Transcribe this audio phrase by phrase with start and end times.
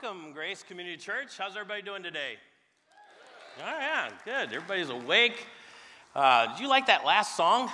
[0.00, 1.36] welcome, Grace Community Church.
[1.38, 2.34] How's everybody doing today?
[3.58, 4.52] Oh, yeah, good.
[4.52, 5.46] Everybody's awake.
[6.14, 7.68] Uh, did you like that last song?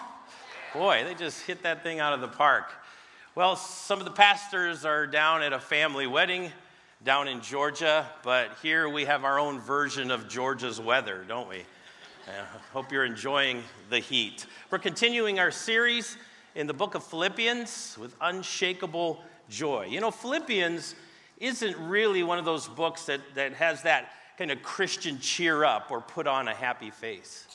[0.73, 2.73] Boy, they just hit that thing out of the park.
[3.34, 6.50] Well, some of the pastors are down at a family wedding
[7.05, 11.64] down in Georgia, but here we have our own version of Georgia's weather, don't we?
[12.27, 14.46] I hope you're enjoying the heat.
[14.70, 16.16] We're continuing our series
[16.55, 19.88] in the book of Philippians with unshakable joy.
[19.91, 20.95] You know, Philippians
[21.38, 25.91] isn't really one of those books that, that has that kind of Christian cheer up
[25.91, 27.47] or put on a happy face.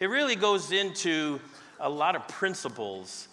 [0.00, 1.40] It really goes into
[1.80, 3.28] a lot of principles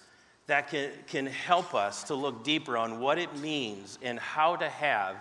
[0.47, 4.69] that can, can help us to look deeper on what it means and how to
[4.69, 5.15] have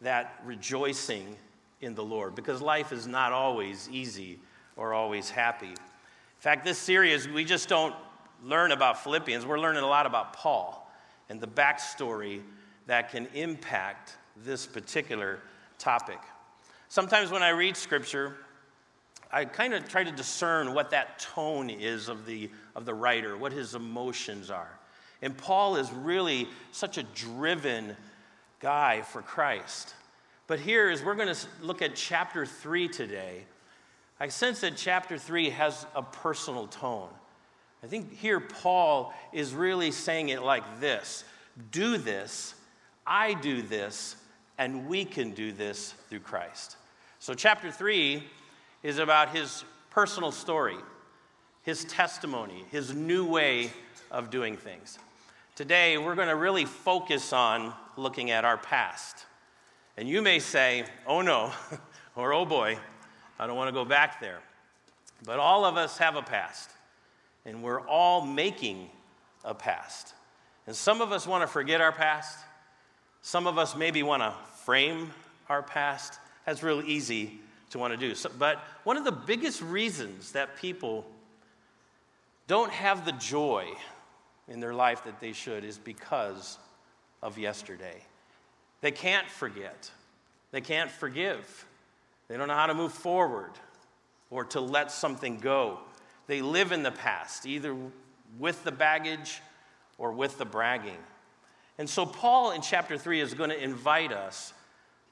[0.00, 1.36] that rejoicing
[1.80, 4.38] in the Lord because life is not always easy
[4.76, 5.68] or always happy.
[5.68, 5.74] In
[6.38, 7.94] fact, this series, we just don't
[8.42, 10.90] learn about Philippians, we're learning a lot about Paul
[11.28, 12.42] and the backstory
[12.86, 15.40] that can impact this particular
[15.78, 16.18] topic.
[16.88, 18.36] Sometimes when I read scripture,
[19.32, 23.36] I kind of try to discern what that tone is of the, of the writer,
[23.36, 24.78] what his emotions are.
[25.20, 27.96] And Paul is really such a driven
[28.60, 29.94] guy for Christ.
[30.46, 33.44] But here, as we're going to look at chapter 3 today,
[34.20, 37.08] I sense that chapter 3 has a personal tone.
[37.82, 41.24] I think here Paul is really saying it like this
[41.70, 42.54] Do this
[43.06, 44.16] I do this,
[44.58, 46.76] and we can do this through Christ.
[47.18, 48.24] So, chapter three
[48.82, 50.76] is about his personal story,
[51.62, 53.70] his testimony, his new way
[54.10, 54.98] of doing things.
[55.54, 59.24] Today, we're going to really focus on looking at our past.
[59.96, 61.52] And you may say, oh no,
[62.16, 62.78] or oh boy,
[63.38, 64.40] I don't want to go back there.
[65.24, 66.70] But all of us have a past,
[67.46, 68.90] and we're all making
[69.44, 70.12] a past.
[70.66, 72.38] And some of us want to forget our past,
[73.26, 75.10] some of us maybe want to frame
[75.48, 76.20] our past.
[76.44, 77.40] That's really easy
[77.70, 78.14] to want to do.
[78.14, 81.04] So, but one of the biggest reasons that people
[82.46, 83.66] don't have the joy
[84.46, 86.56] in their life that they should is because
[87.20, 87.96] of yesterday.
[88.80, 89.90] They can't forget,
[90.52, 91.66] they can't forgive,
[92.28, 93.50] they don't know how to move forward
[94.30, 95.80] or to let something go.
[96.28, 97.74] They live in the past, either
[98.38, 99.40] with the baggage
[99.98, 100.98] or with the bragging.
[101.78, 104.54] And so, Paul in chapter 3 is going to invite us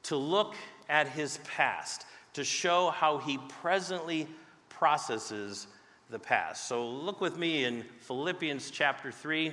[0.04, 0.54] to look
[0.88, 4.26] at his past, to show how he presently
[4.70, 5.66] processes
[6.08, 6.66] the past.
[6.66, 9.52] So, look with me in Philippians chapter 3.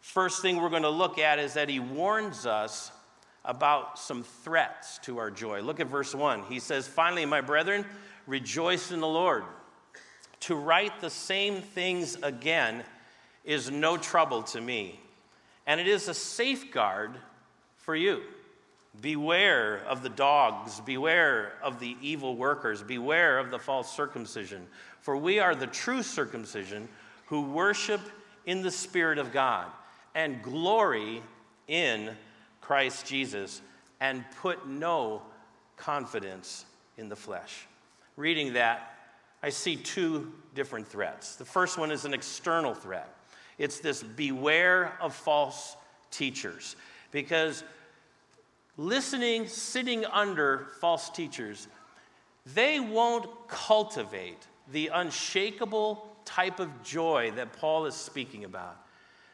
[0.00, 2.90] First thing we're going to look at is that he warns us
[3.44, 5.60] about some threats to our joy.
[5.62, 6.42] Look at verse 1.
[6.48, 7.84] He says, Finally, my brethren,
[8.26, 9.44] rejoice in the Lord.
[10.40, 12.82] To write the same things again
[13.44, 15.00] is no trouble to me
[15.66, 17.12] and it is a safeguard
[17.76, 18.22] for you.
[19.00, 24.66] Beware of the dogs, beware of the evil workers, beware of the false circumcision,
[25.00, 26.88] for we are the true circumcision
[27.26, 28.00] who worship
[28.46, 29.66] in the Spirit of God
[30.14, 31.22] and glory
[31.68, 32.10] in
[32.60, 33.60] Christ Jesus
[34.00, 35.22] and put no
[35.76, 36.64] confidence
[36.96, 37.66] in the flesh.
[38.16, 38.94] Reading that,
[39.42, 41.36] I see two different threats.
[41.36, 43.14] The first one is an external threat.
[43.58, 45.76] It's this beware of false
[46.10, 46.76] teachers.
[47.10, 47.64] Because
[48.76, 51.68] listening, sitting under false teachers,
[52.54, 58.76] they won't cultivate the unshakable type of joy that Paul is speaking about.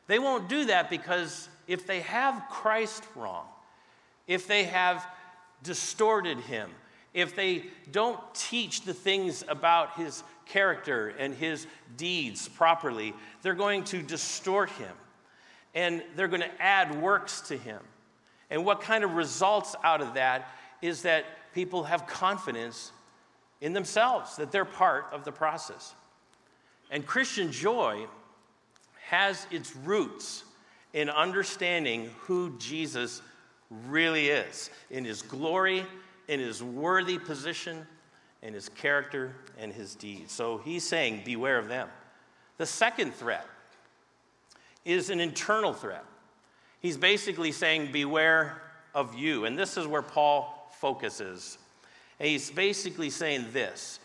[0.06, 3.46] They won't do that because if they have Christ wrong,
[4.26, 5.06] if they have
[5.62, 6.70] distorted him,
[7.14, 11.66] if they don't teach the things about his character and his
[11.96, 14.94] deeds properly, they're going to distort him
[15.74, 17.80] and they're going to add works to him.
[18.50, 20.48] And what kind of results out of that
[20.82, 22.92] is that people have confidence
[23.60, 25.94] in themselves, that they're part of the process.
[26.90, 28.06] And Christian joy
[29.08, 30.44] has its roots
[30.92, 33.22] in understanding who Jesus
[33.88, 35.86] really is, in his glory,
[36.28, 37.86] in his worthy position,
[38.42, 40.32] in his character, and his deeds.
[40.32, 41.88] So he's saying, beware of them.
[42.58, 43.46] The second threat
[44.84, 46.04] is an internal threat.
[46.82, 48.60] He's basically saying, Beware
[48.94, 49.44] of you.
[49.44, 51.58] And this is where Paul focuses.
[52.18, 54.00] And he's basically saying this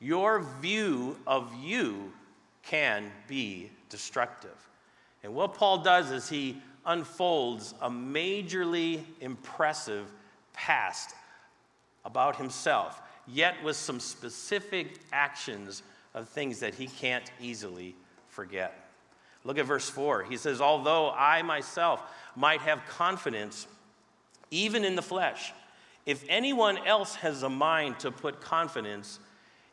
[0.00, 2.12] Your view of you
[2.62, 4.56] can be destructive.
[5.22, 10.06] And what Paul does is he unfolds a majorly impressive
[10.52, 11.14] past
[12.04, 15.82] about himself, yet with some specific actions
[16.14, 17.94] of things that he can't easily
[18.28, 18.88] forget.
[19.44, 20.24] Look at verse 4.
[20.24, 22.02] He says, Although I myself
[22.34, 23.66] might have confidence
[24.50, 25.52] even in the flesh.
[26.04, 29.18] If anyone else has a mind to put confidence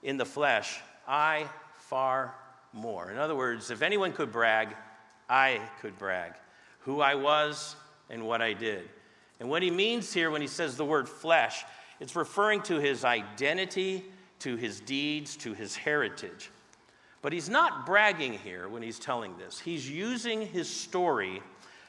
[0.01, 1.47] in the flesh, I
[1.77, 2.35] far
[2.71, 3.11] more.
[3.11, 4.75] In other words, if anyone could brag,
[5.29, 6.33] I could brag.
[6.81, 7.75] Who I was
[8.09, 8.89] and what I did.
[9.39, 11.63] And what he means here when he says the word flesh,
[11.99, 14.03] it's referring to his identity,
[14.39, 16.49] to his deeds, to his heritage.
[17.21, 19.59] But he's not bragging here when he's telling this.
[19.59, 21.41] He's using his story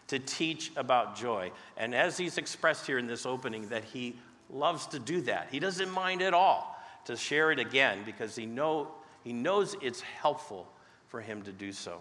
[0.09, 1.51] to teach about joy.
[1.77, 4.17] And as he's expressed here in this opening, that he
[4.51, 5.49] loves to do that.
[5.51, 8.89] He doesn't mind at all to share it again because he, know,
[9.25, 10.69] he knows it's helpful
[11.09, 12.01] for him to do so.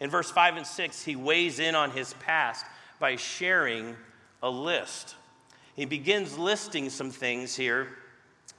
[0.00, 2.64] In verse 5 and 6, he weighs in on his past
[3.00, 3.96] by sharing
[4.42, 5.14] a list.
[5.78, 7.86] He begins listing some things here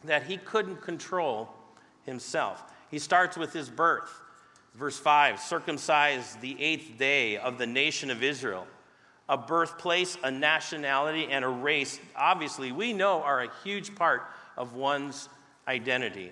[0.05, 1.49] that he couldn't control
[2.05, 2.63] himself.
[2.89, 4.09] He starts with his birth.
[4.73, 8.65] Verse 5 circumcised the eighth day of the nation of Israel.
[9.27, 14.23] A birthplace, a nationality, and a race, obviously, we know are a huge part
[14.55, 15.27] of one's
[15.67, 16.31] identity.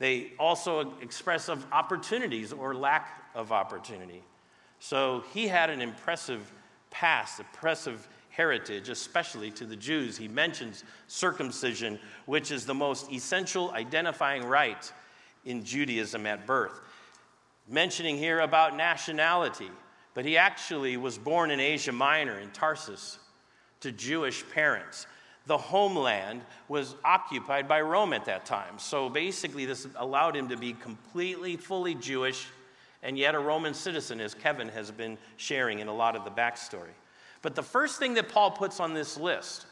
[0.00, 4.24] They also express of opportunities or lack of opportunity.
[4.80, 6.50] So he had an impressive
[6.90, 10.16] past, impressive heritage, especially to the Jews.
[10.16, 14.92] He mentions circumcision, which is the most essential identifying rite
[15.44, 16.80] in Judaism at birth.
[17.68, 19.70] Mentioning here about nationality,
[20.14, 23.18] but he actually was born in Asia Minor, in Tarsus,
[23.80, 25.06] to Jewish parents.
[25.46, 28.78] The homeland was occupied by Rome at that time.
[28.78, 32.46] So basically, this allowed him to be completely, fully Jewish
[33.02, 36.30] and yet a Roman citizen, as Kevin has been sharing in a lot of the
[36.30, 36.94] backstory.
[37.42, 39.66] But the first thing that Paul puts on this list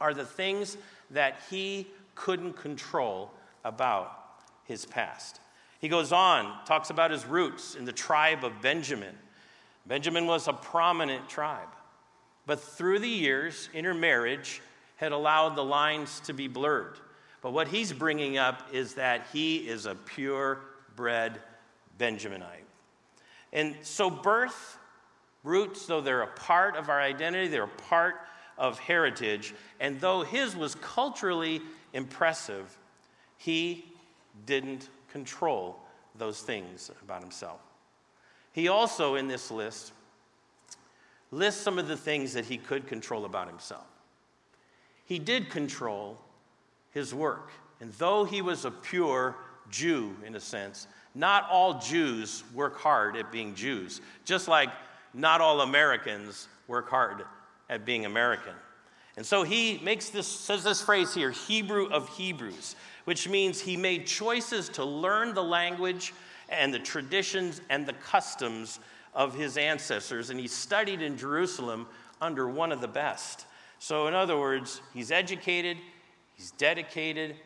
[0.00, 0.76] are the things
[1.10, 3.30] that he couldn't control
[3.64, 4.18] about
[4.64, 5.40] his past.
[5.80, 9.14] He goes on, talks about his roots in the tribe of Benjamin.
[9.86, 11.68] Benjamin was a prominent tribe,
[12.46, 14.60] but through the years, intermarriage
[14.96, 16.98] had allowed the lines to be blurred.
[17.40, 21.40] But what he's bringing up is that he is a purebred
[21.98, 22.66] Benjaminite.
[23.52, 24.78] And so, birth,
[25.42, 28.16] roots, though they're a part of our identity, they're a part
[28.58, 29.54] of heritage.
[29.80, 31.60] And though his was culturally
[31.92, 32.76] impressive,
[33.36, 33.84] he
[34.46, 35.78] didn't control
[36.16, 37.60] those things about himself.
[38.52, 39.92] He also, in this list,
[41.30, 43.86] lists some of the things that he could control about himself.
[45.04, 46.18] He did control
[46.92, 47.50] his work.
[47.80, 49.36] And though he was a pure
[49.70, 54.70] Jew, in a sense, not all Jews work hard at being Jews, just like
[55.14, 57.24] not all Americans work hard
[57.68, 58.54] at being American.
[59.16, 63.76] And so he makes this, says this phrase here, Hebrew of Hebrews, which means he
[63.76, 66.14] made choices to learn the language
[66.48, 68.80] and the traditions and the customs
[69.14, 70.30] of his ancestors.
[70.30, 71.86] And he studied in Jerusalem
[72.20, 73.46] under one of the best.
[73.78, 75.76] So, in other words, he's educated,
[76.34, 77.36] he's dedicated,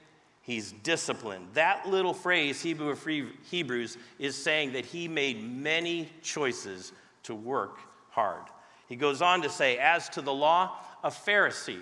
[0.42, 1.48] he's disciplined.
[1.54, 3.04] That little phrase, Hebrew of
[3.50, 6.92] Hebrews, is saying that he made many choices
[7.26, 7.78] to work
[8.10, 8.42] hard.
[8.88, 11.80] He goes on to say, as to the law, a Pharisee.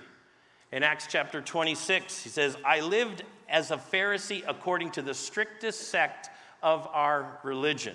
[0.73, 5.89] In Acts chapter 26, he says, I lived as a Pharisee according to the strictest
[5.89, 6.31] sect
[6.63, 7.95] of our religion.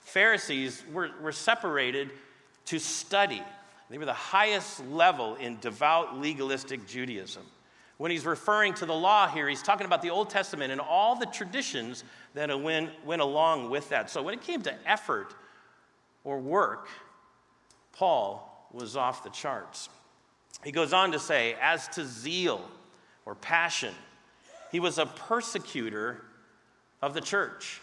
[0.00, 2.10] Pharisees were, were separated
[2.66, 3.42] to study.
[3.90, 7.42] They were the highest level in devout legalistic Judaism.
[7.98, 11.16] When he's referring to the law here, he's talking about the Old Testament and all
[11.16, 14.10] the traditions that went, went along with that.
[14.10, 15.34] So when it came to effort
[16.26, 16.88] or work,
[17.92, 19.88] Paul was off the charts.
[20.64, 22.60] He goes on to say, as to zeal
[23.24, 23.94] or passion,
[24.72, 26.24] he was a persecutor
[27.00, 27.80] of the church.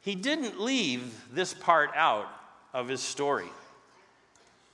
[0.00, 2.28] He didn't leave this part out
[2.74, 3.48] of his story.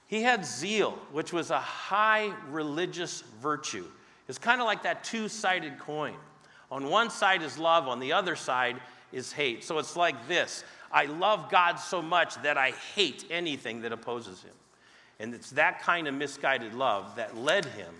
[0.06, 3.84] He had zeal, which was a high religious virtue.
[4.26, 6.14] It's kind of like that two sided coin.
[6.70, 8.76] On one side is love, on the other side
[9.12, 9.64] is hate.
[9.64, 14.42] So it's like this I love God so much that I hate anything that opposes
[14.42, 14.54] him.
[15.18, 17.94] And it's that kind of misguided love that led him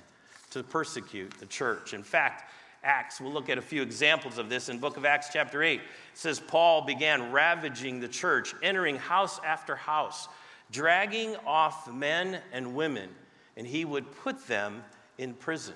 [0.50, 1.95] to persecute the church.
[1.95, 2.50] In fact,
[2.83, 5.81] Acts, we'll look at a few examples of this in book of Acts chapter 8.
[5.81, 10.29] It says Paul began ravaging the church, entering house after house,
[10.73, 13.11] dragging off men and women,
[13.59, 14.83] and he would put them
[15.19, 15.75] in prison.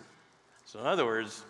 [0.64, 1.44] So in other words,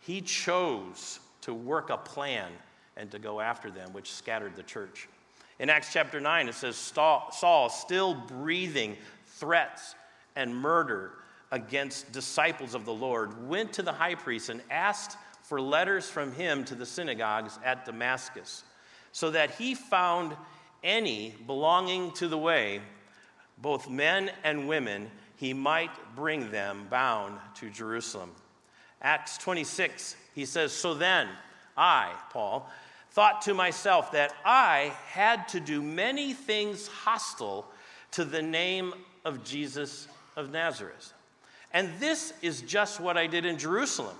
[0.00, 2.52] he chose to work a plan
[2.98, 5.08] and to go after them, which scattered the church.
[5.58, 9.94] In Acts chapter 9, it says Saul, still breathing threats
[10.36, 11.12] and murder
[11.50, 16.32] against disciples of the Lord, went to the high priest and asked for letters from
[16.32, 18.64] him to the synagogues at Damascus,
[19.12, 20.36] so that he found
[20.84, 22.80] any belonging to the way,
[23.56, 28.30] both men and women, he might bring them bound to Jerusalem.
[29.00, 31.28] Acts 26, he says, So then,
[31.76, 32.68] I, Paul,
[33.10, 37.66] thought to myself that I had to do many things hostile
[38.12, 41.12] to the name of Jesus of Nazareth.
[41.72, 44.16] And this is just what I did in Jerusalem.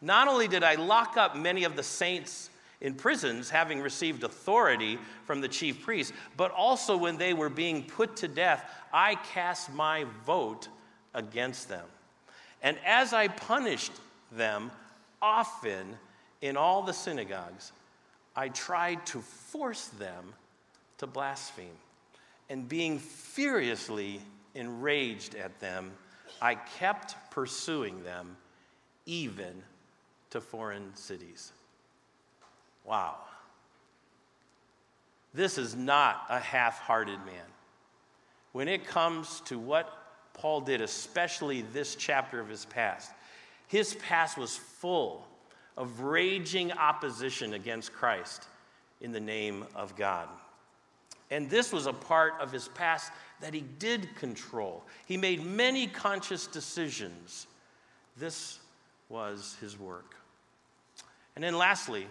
[0.00, 4.98] Not only did I lock up many of the saints in prisons, having received authority
[5.24, 9.72] from the chief priests, but also when they were being put to death, I cast
[9.72, 10.68] my vote
[11.14, 11.86] against them.
[12.62, 13.92] And as I punished
[14.30, 14.70] them
[15.22, 15.96] often
[16.42, 17.72] in all the synagogues,
[18.36, 20.34] I tried to force them
[20.98, 21.78] to blaspheme.
[22.48, 24.20] And being furiously
[24.54, 25.92] enraged at them,
[26.40, 28.36] I kept pursuing them
[29.06, 29.62] even
[30.30, 31.52] to foreign cities.
[32.84, 33.16] Wow.
[35.34, 37.46] This is not a half hearted man.
[38.52, 39.92] When it comes to what
[40.34, 43.10] Paul did, especially this chapter of his past,
[43.66, 45.26] his past was full
[45.76, 48.44] of raging opposition against Christ
[49.00, 50.28] in the name of God.
[51.30, 54.84] And this was a part of his past that he did control.
[55.06, 57.46] He made many conscious decisions.
[58.16, 58.58] This
[59.08, 60.14] was his work.
[61.34, 62.06] And then lastly,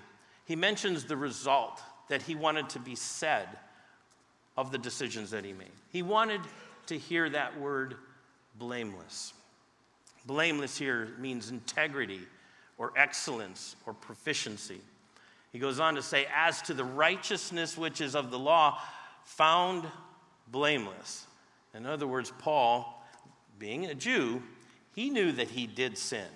[0.45, 3.47] he mentions the result that he wanted to be said
[4.57, 5.71] of the decisions that he made.
[5.91, 6.41] He wanted
[6.87, 7.95] to hear that word
[8.59, 9.33] blameless.
[10.25, 12.21] Blameless here means integrity
[12.77, 14.81] or excellence or proficiency.
[15.51, 18.79] He goes on to say, as to the righteousness which is of the law,
[19.23, 19.85] found
[20.49, 21.25] blameless.
[21.73, 23.03] In other words, Paul,
[23.57, 24.41] being a Jew,
[24.93, 26.27] he knew that he did sin.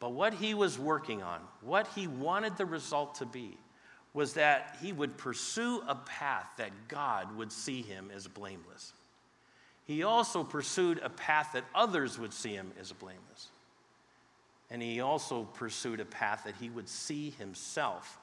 [0.00, 3.56] But what he was working on, what he wanted the result to be,
[4.12, 8.92] was that he would pursue a path that God would see him as blameless.
[9.86, 13.48] He also pursued a path that others would see him as blameless.
[14.70, 18.18] And he also pursued a path that he would see himself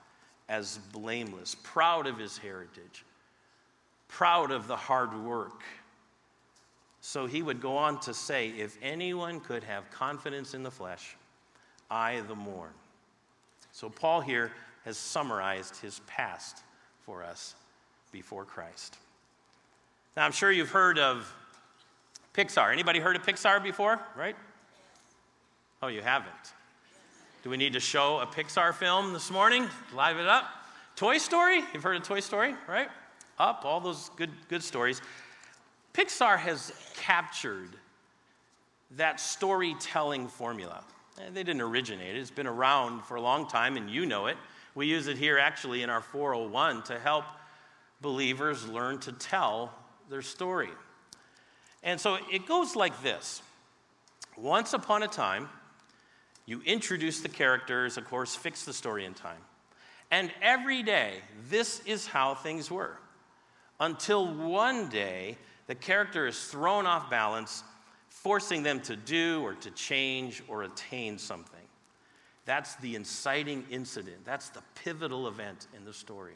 [0.49, 3.05] as blameless, proud of his heritage,
[4.07, 5.63] proud of the hard work.
[6.99, 11.15] So he would go on to say, if anyone could have confidence in the flesh,
[11.89, 12.71] I the more.
[13.73, 14.51] So, Paul here
[14.85, 16.63] has summarized his past
[17.05, 17.55] for us
[18.11, 18.97] before Christ.
[20.17, 21.33] Now, I'm sure you've heard of
[22.33, 22.71] Pixar.
[22.71, 24.35] Anybody heard of Pixar before, right?
[25.83, 26.53] Oh, you haven't.
[27.41, 29.67] Do we need to show a Pixar film this morning?
[29.95, 30.45] Live it up.
[30.95, 31.63] Toy Story?
[31.73, 32.87] You've heard of Toy Story, right?
[33.39, 35.01] Up, all those good, good stories.
[35.95, 37.69] Pixar has captured
[38.91, 40.83] that storytelling formula.
[41.19, 44.27] Eh, they didn't originate it, it's been around for a long time, and you know
[44.27, 44.37] it.
[44.75, 47.25] We use it here actually in our 401 to help
[48.01, 49.73] believers learn to tell
[50.11, 50.69] their story.
[51.81, 53.41] And so it goes like this
[54.37, 55.49] Once upon a time,
[56.45, 59.41] you introduce the characters, of course, fix the story in time.
[60.09, 61.19] And every day,
[61.49, 62.97] this is how things were.
[63.79, 67.63] Until one day, the character is thrown off balance
[68.11, 71.59] forcing them to do or to change or attain something.
[72.45, 74.25] That's the inciting incident.
[74.25, 76.35] That's the pivotal event in the story.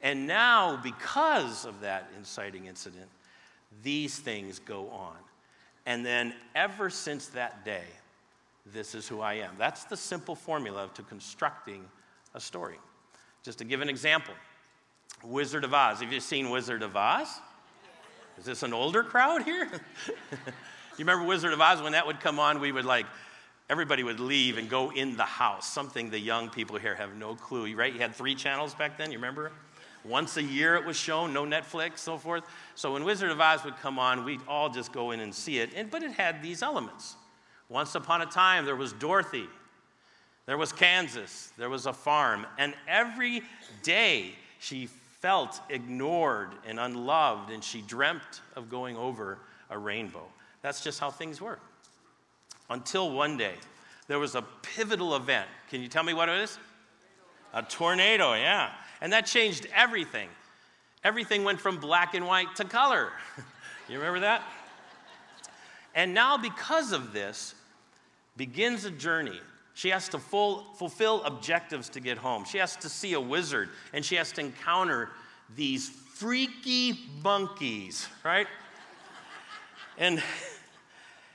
[0.00, 3.08] And now, because of that inciting incident,
[3.82, 5.16] these things go on.
[5.86, 7.84] And then, ever since that day,
[8.72, 9.54] this is who I am.
[9.58, 11.84] That's the simple formula to constructing
[12.34, 12.76] a story.
[13.42, 14.34] Just to give an example
[15.24, 16.00] Wizard of Oz.
[16.00, 17.28] Have you seen Wizard of Oz?
[18.38, 19.68] Is this an older crowd here?
[20.32, 22.60] you remember Wizard of Oz when that would come on?
[22.60, 23.06] We would like,
[23.68, 27.34] everybody would leave and go in the house, something the young people here have no
[27.34, 27.92] clue, right?
[27.92, 29.50] You had three channels back then, you remember?
[30.04, 32.44] Once a year it was shown, no Netflix, so forth.
[32.76, 35.58] So when Wizard of Oz would come on, we'd all just go in and see
[35.58, 35.70] it.
[35.74, 37.16] And, but it had these elements.
[37.68, 39.46] Once upon a time, there was Dorothy,
[40.46, 43.42] there was Kansas, there was a farm, and every
[43.82, 44.88] day she
[45.20, 49.38] felt ignored and unloved, and she dreamt of going over
[49.70, 50.24] a rainbow.
[50.62, 51.58] That's just how things were.
[52.70, 53.54] Until one day,
[54.06, 55.48] there was a pivotal event.
[55.70, 56.58] Can you tell me what it is?
[57.52, 58.70] A tornado, yeah.
[59.00, 60.28] And that changed everything.
[61.04, 63.10] Everything went from black and white to color.
[63.88, 64.42] you remember that?
[65.94, 67.54] And now, because of this,
[68.38, 69.38] begins a journey.
[69.74, 72.44] She has to full, fulfill objectives to get home.
[72.44, 75.10] She has to see a wizard, and she has to encounter
[75.54, 78.46] these freaky monkeys, right?
[79.98, 80.22] And,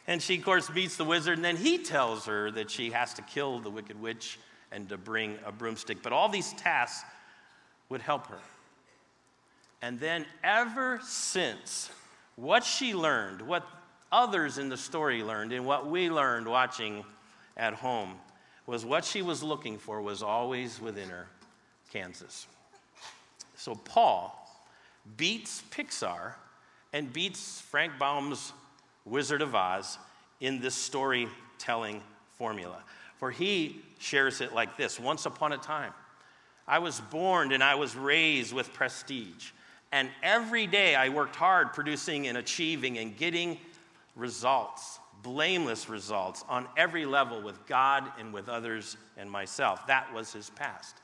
[0.07, 3.13] and she, of course, meets the wizard, and then he tells her that she has
[3.13, 4.39] to kill the wicked witch
[4.71, 6.01] and to bring a broomstick.
[6.01, 7.05] But all these tasks
[7.89, 8.39] would help her.
[9.81, 11.91] And then, ever since
[12.35, 13.65] what she learned, what
[14.13, 17.03] others in the story learned and what we learned watching
[17.57, 18.13] at home
[18.67, 21.27] was what she was looking for was always within her
[21.91, 22.47] Kansas.
[23.55, 24.39] So Paul
[25.17, 26.33] beats Pixar
[26.93, 28.53] and beats Frank Baum's
[29.03, 29.97] Wizard of Oz
[30.39, 32.01] in this storytelling
[32.37, 32.83] formula.
[33.17, 35.93] For he shares it like this Once upon a time,
[36.67, 39.51] I was born and I was raised with prestige.
[39.91, 43.57] And every day I worked hard producing and achieving and getting
[44.15, 49.87] results, blameless results on every level with God and with others and myself.
[49.87, 50.97] That was his past.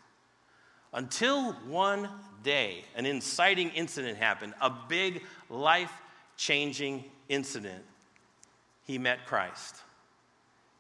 [0.93, 2.09] Until one
[2.43, 5.91] day, an inciting incident happened, a big life
[6.35, 7.83] changing incident.
[8.85, 9.75] He met Christ.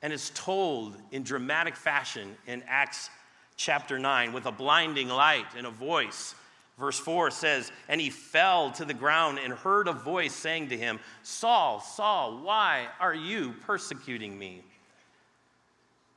[0.01, 3.09] And it's told in dramatic fashion in Acts
[3.55, 6.33] chapter 9 with a blinding light and a voice.
[6.79, 10.77] Verse 4 says, And he fell to the ground and heard a voice saying to
[10.77, 14.61] him, Saul, Saul, why are you persecuting me?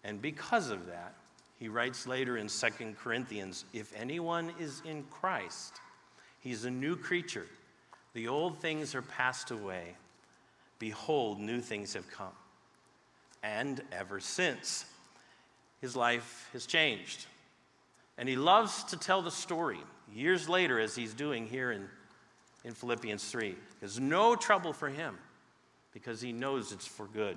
[0.04, 1.14] And because of that,
[1.58, 2.68] he writes later in 2
[3.02, 5.74] Corinthians if anyone is in Christ,
[6.40, 7.46] he's a new creature.
[8.14, 9.96] The old things are passed away.
[10.78, 12.32] Behold, new things have come.
[13.42, 14.84] And ever since,
[15.80, 17.26] his life has changed.
[18.18, 19.80] And he loves to tell the story
[20.14, 21.88] years later, as he's doing here in,
[22.64, 23.54] in Philippians 3.
[23.80, 25.16] There's no trouble for him
[25.92, 27.36] because he knows it's for good.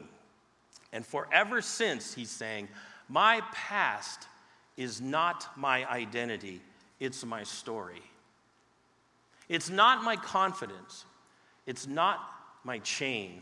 [0.93, 2.67] And forever since, he's saying,
[3.09, 4.27] my past
[4.77, 6.61] is not my identity,
[6.99, 8.01] it's my story.
[9.47, 11.05] It's not my confidence,
[11.65, 12.19] it's not
[12.63, 13.41] my chain.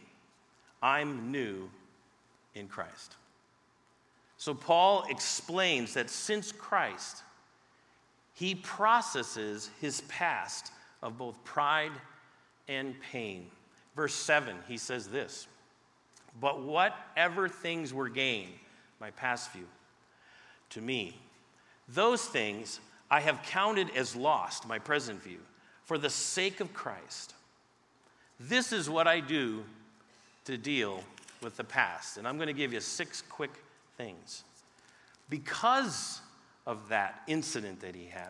[0.81, 1.69] I'm new
[2.55, 3.15] in Christ.
[4.37, 7.23] So Paul explains that since Christ,
[8.33, 10.71] he processes his past
[11.01, 11.91] of both pride
[12.67, 13.47] and pain.
[13.95, 15.47] Verse 7, he says this
[16.39, 18.53] But whatever things were gained,
[18.99, 19.67] my past view,
[20.71, 21.17] to me.
[21.87, 22.79] Those things
[23.11, 25.39] I have counted as lost, my present view,
[25.83, 27.35] for the sake of Christ.
[28.39, 29.63] This is what I do
[30.45, 31.03] to deal
[31.41, 32.17] with the past.
[32.17, 33.51] And I'm going to give you six quick
[33.97, 34.43] things.
[35.29, 36.21] Because
[36.65, 38.29] of that incident that he had,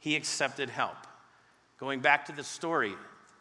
[0.00, 0.96] he accepted help.
[1.78, 2.94] Going back to the story,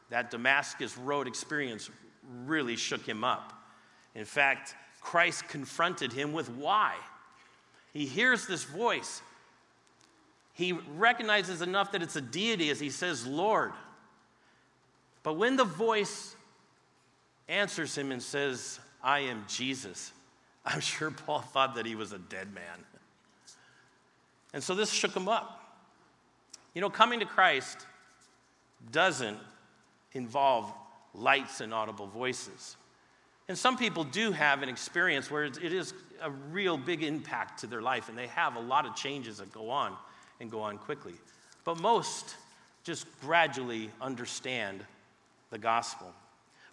[0.10, 1.90] that Damascus Road experience
[2.46, 3.54] really shook him up.
[4.14, 6.96] In fact, Christ confronted him with why.
[7.94, 9.22] He hears this voice.
[10.54, 13.72] He recognizes enough that it's a deity as he says, Lord.
[15.24, 16.36] But when the voice
[17.48, 20.12] answers him and says, I am Jesus,
[20.66, 22.86] I'm sure Paul thought that he was a dead man.
[24.54, 25.60] And so this shook him up.
[26.74, 27.86] You know, coming to Christ
[28.92, 29.38] doesn't
[30.14, 30.72] involve
[31.14, 32.78] lights and audible voices.
[33.48, 37.68] And some people do have an experience where it is a real big impact to
[37.68, 39.96] their life and they have a lot of changes that go on
[40.40, 41.16] and go on quickly.
[41.64, 42.36] But most
[42.84, 44.84] just gradually understand
[45.50, 46.14] the gospel.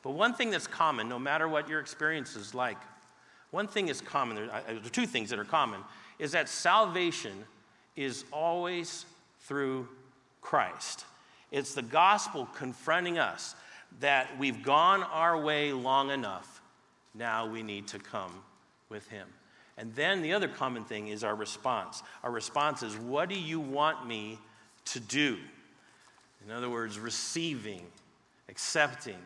[0.02, 2.78] But one thing that's common, no matter what your experience is like,
[3.50, 5.80] one thing is common, there are two things that are common,
[6.18, 7.44] is that salvation
[7.98, 9.04] is always
[9.40, 9.88] through
[10.40, 11.04] Christ.
[11.50, 13.54] It's the gospel confronting us
[14.00, 16.60] that we've gone our way long enough
[17.14, 18.32] now we need to come
[18.88, 19.26] with him.
[19.76, 22.02] And then the other common thing is our response.
[22.22, 24.38] Our response is, What do you want me
[24.86, 25.38] to do?
[26.44, 27.82] In other words, receiving,
[28.48, 29.18] accepting,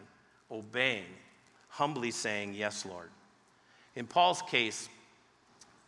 [0.50, 1.04] obeying,
[1.68, 3.10] humbly saying, Yes, Lord.
[3.96, 4.88] In Paul's case,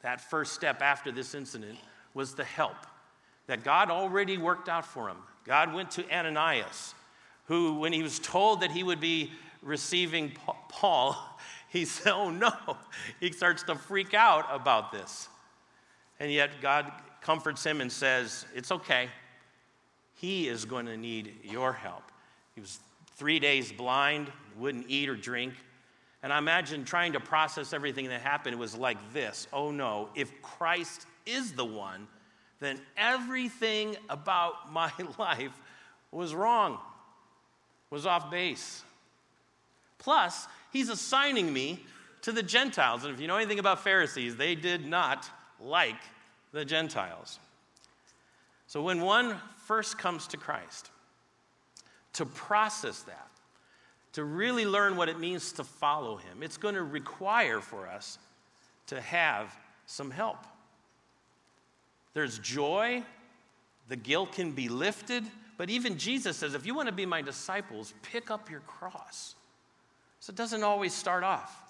[0.03, 1.79] that first step after this incident
[2.15, 2.77] was the help
[3.47, 5.19] that God already worked out for him.
[5.45, 6.95] God went to Ananias,
[7.47, 10.33] who, when he was told that he would be receiving
[10.69, 11.17] Paul,
[11.69, 12.53] he said, Oh no.
[13.21, 15.29] He starts to freak out about this.
[16.21, 19.09] And yet God comforts him and says, It's okay.
[20.15, 22.05] He is going to need your help.
[22.55, 22.79] He was
[23.17, 25.55] three days blind, wouldn't eat or drink.
[26.23, 30.31] And I imagine trying to process everything that happened was like this Oh no, if
[30.41, 32.07] Christ is the one,
[32.61, 35.53] then everything about my life
[36.11, 36.79] was wrong,
[37.91, 38.83] was off base.
[39.99, 41.81] Plus, he's assigning me
[42.23, 43.05] to the Gentiles.
[43.05, 45.29] And if you know anything about Pharisees, they did not
[45.61, 46.01] like
[46.53, 47.39] the Gentiles.
[48.67, 50.91] So when one first comes to Christ,
[52.15, 53.29] to process that,
[54.13, 58.19] to really learn what it means to follow him, it's going to require for us
[58.87, 59.55] to have
[59.87, 60.39] some help.
[62.15, 63.03] There's joy,
[63.89, 65.25] the guilt can be lifted,
[65.57, 69.35] but even Jesus says, if you want to be my disciples, pick up your cross.
[70.21, 71.61] So it doesn't always start off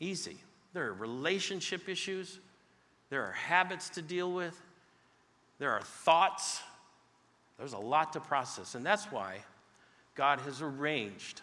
[0.00, 0.36] easy.
[0.72, 2.38] There are relationship issues,
[3.08, 4.60] there are habits to deal with,
[5.58, 6.62] there are thoughts.
[7.58, 8.74] There's a lot to process.
[8.74, 9.38] And that's why
[10.14, 11.40] God has arranged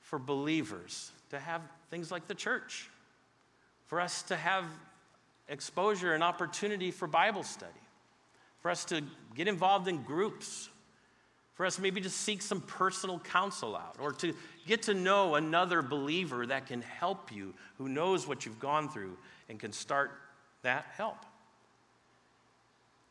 [0.00, 2.88] for believers to have things like the church,
[3.86, 4.64] for us to have
[5.48, 7.72] exposure and opportunity for Bible study,
[8.60, 9.02] for us to
[9.34, 10.68] get involved in groups,
[11.54, 14.34] for us maybe to seek some personal counsel out, or to
[14.66, 19.16] get to know another believer that can help you, who knows what you've gone through
[19.48, 20.10] and can start
[20.62, 21.18] that help.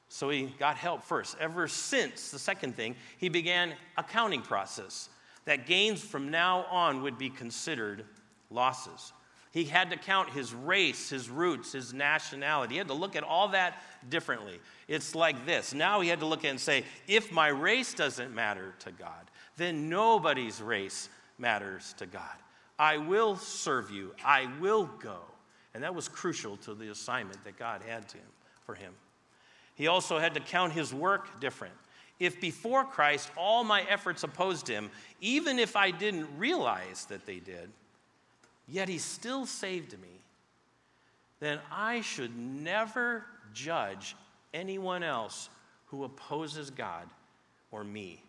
[0.10, 1.36] So he got help first.
[1.40, 5.10] Ever since, the second thing, he began a counting process
[5.46, 8.06] that gains from now on would be considered
[8.50, 9.14] losses.
[9.56, 12.74] He had to count his race, his roots, his nationality.
[12.74, 14.60] He had to look at all that differently.
[14.90, 15.74] It's like this.
[15.74, 19.32] Now he had to look at and say, if my race doesn't matter to God,
[19.56, 22.36] then nobody's race matters to God.
[22.78, 24.12] I will serve you.
[24.26, 25.20] I will go.
[25.74, 28.28] And that was crucial to the assignment that God had to him,
[28.66, 28.92] for him.
[29.76, 31.76] He also had to count his work different.
[32.20, 34.92] If before Christ all my efforts opposed him,
[35.22, 37.72] even if I didn't realize that they did,
[38.68, 40.22] yet he still saved me,
[41.40, 44.16] then I should never judge
[44.54, 45.50] anyone else
[45.88, 47.08] who opposes God
[47.72, 48.22] or me,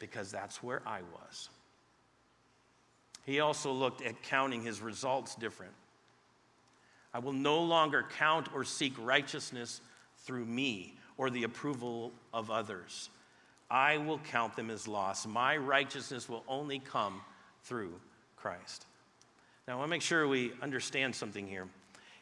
[0.00, 1.48] because that's where I was.
[3.26, 5.72] He also looked at counting his results different.
[7.12, 9.80] I will no longer count or seek righteousness
[10.18, 13.08] through me or the approval of others.
[13.70, 15.26] I will count them as loss.
[15.26, 17.20] My righteousness will only come
[17.62, 17.94] through
[18.36, 18.86] Christ.
[19.66, 21.66] Now, I want to make sure we understand something here.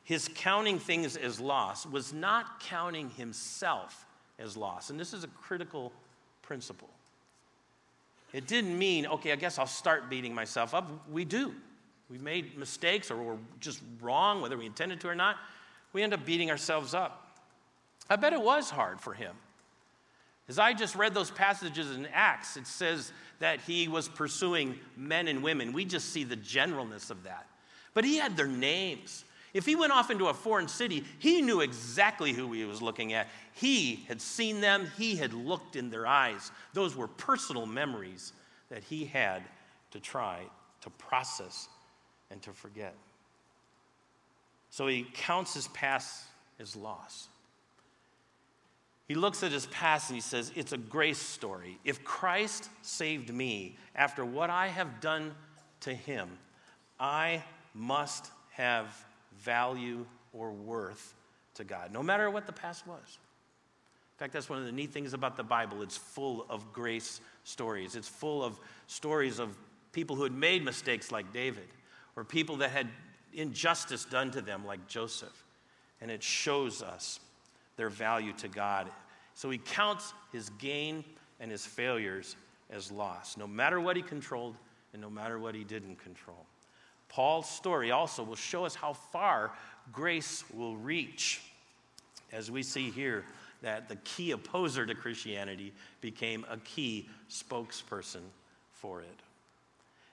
[0.04, 4.06] His counting things as loss was not counting himself
[4.38, 4.90] as loss.
[4.90, 5.92] And this is a critical
[6.42, 6.88] principle.
[8.32, 10.88] It didn't mean, okay, I guess I'll start beating myself up.
[11.10, 11.54] We do.
[12.10, 15.36] We've made mistakes or we're just wrong, whether we intended to or not.
[15.92, 17.38] We end up beating ourselves up.
[18.08, 19.34] I bet it was hard for him.
[20.52, 25.26] As I just read those passages in Acts, it says that he was pursuing men
[25.26, 25.72] and women.
[25.72, 27.46] We just see the generalness of that.
[27.94, 29.24] But he had their names.
[29.54, 33.14] If he went off into a foreign city, he knew exactly who he was looking
[33.14, 33.28] at.
[33.54, 36.52] He had seen them, he had looked in their eyes.
[36.74, 38.34] Those were personal memories
[38.68, 39.44] that he had
[39.92, 40.40] to try
[40.82, 41.66] to process
[42.30, 42.92] and to forget.
[44.68, 46.24] So he counts his past
[46.60, 47.28] as loss.
[49.12, 51.78] He looks at his past and he says, It's a grace story.
[51.84, 55.34] If Christ saved me after what I have done
[55.80, 56.30] to him,
[56.98, 57.44] I
[57.74, 58.86] must have
[59.38, 61.12] value or worth
[61.56, 62.96] to God, no matter what the past was.
[63.04, 65.82] In fact, that's one of the neat things about the Bible.
[65.82, 69.58] It's full of grace stories, it's full of stories of
[69.92, 71.68] people who had made mistakes like David,
[72.16, 72.88] or people that had
[73.34, 75.44] injustice done to them like Joseph.
[76.00, 77.20] And it shows us
[77.76, 78.88] their value to God
[79.34, 81.04] so he counts his gain
[81.40, 82.36] and his failures
[82.70, 84.56] as loss, no matter what he controlled
[84.92, 86.46] and no matter what he didn't control.
[87.08, 89.52] Paul's story also will show us how far
[89.92, 91.42] grace will reach,
[92.32, 93.24] as we see here
[93.60, 98.22] that the key opposer to Christianity became a key spokesperson
[98.72, 99.20] for it.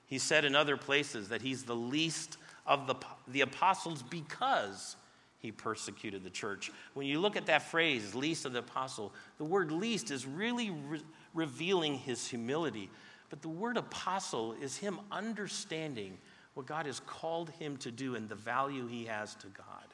[0.07, 2.95] He said in other places that he's the least of the,
[3.27, 4.95] the apostles because
[5.39, 6.71] he persecuted the church.
[6.93, 10.69] When you look at that phrase, least of the apostle, the word least is really
[10.69, 11.01] re-
[11.33, 12.89] revealing his humility.
[13.29, 16.17] But the word apostle is him understanding
[16.55, 19.85] what God has called him to do and the value he has to God.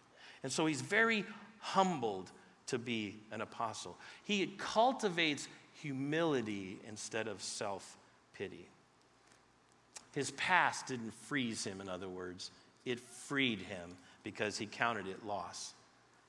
[0.42, 1.24] And so he's very
[1.60, 2.32] humbled
[2.68, 3.98] to be an apostle.
[4.24, 7.98] He cultivates humility instead of self
[8.34, 8.68] pity.
[10.14, 12.50] His past didn't freeze him, in other words,
[12.86, 15.76] it freed him because he counted it loss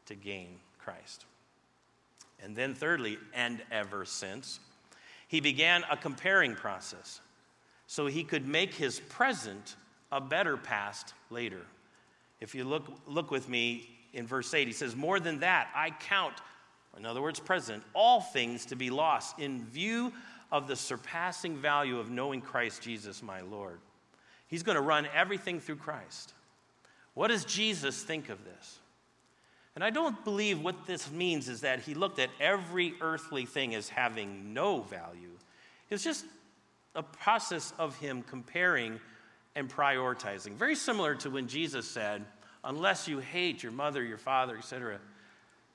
[0.04, 1.24] to gain Christ.
[2.44, 4.60] And then, thirdly, and ever since,
[5.26, 7.20] he began a comparing process
[7.86, 9.76] so he could make his present
[10.12, 11.62] a better past later.
[12.38, 15.90] If you look, look with me in verse 8, he says, More than that, I
[15.90, 16.34] count,
[16.98, 20.12] in other words, present, all things to be lost in view
[20.52, 23.80] of the surpassing value of knowing Christ Jesus, my Lord.
[24.48, 26.34] He's going to run everything through Christ.
[27.16, 28.78] What does Jesus think of this?
[29.74, 33.74] And I don't believe what this means is that he looked at every earthly thing
[33.74, 35.30] as having no value.
[35.88, 36.26] It's just
[36.94, 39.00] a process of him comparing
[39.54, 40.52] and prioritizing.
[40.52, 42.22] Very similar to when Jesus said,
[42.62, 44.98] Unless you hate your mother, your father, etc.,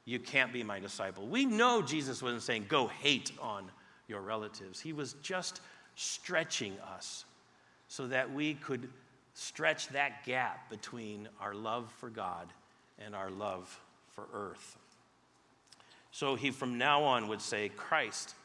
[0.05, 1.25] you can't be my disciple.
[1.25, 3.65] We know Jesus wasn't saying, Go hate on
[4.07, 4.79] your relatives.
[4.79, 5.61] He was just
[5.95, 7.25] stretching us
[7.87, 8.89] so that we could
[9.33, 12.47] stretch that gap between our love for God
[12.99, 14.77] and our love for earth.
[16.11, 18.35] So he from now on would say, Christ